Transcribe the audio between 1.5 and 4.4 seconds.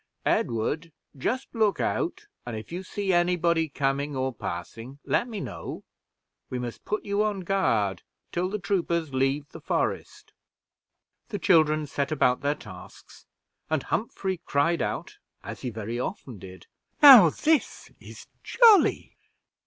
look out, and if you see any body coming or